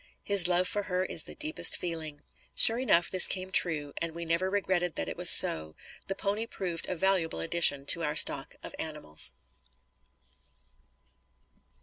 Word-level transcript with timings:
His 0.23 0.47
love 0.47 0.67
for 0.67 0.81
her 0.89 1.05
is 1.05 1.25
the 1.25 1.35
deepest 1.35 1.77
feeling." 1.77 2.21
Sure 2.55 2.79
enough 2.79 3.11
this 3.11 3.27
came 3.27 3.51
true, 3.51 3.93
and 4.01 4.13
we 4.15 4.25
never 4.25 4.49
regretted 4.49 4.95
that 4.95 5.07
it 5.07 5.15
was 5.15 5.29
so. 5.29 5.75
The 6.07 6.15
pony 6.15 6.47
proved 6.47 6.89
a 6.89 6.95
valuable 6.95 7.39
addition 7.39 7.85
to 7.85 8.01
our 8.03 8.15
stock 8.15 8.55
of 8.63 8.73
animals. 8.79 9.31